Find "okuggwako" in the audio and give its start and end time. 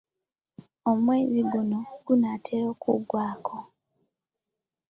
2.73-3.57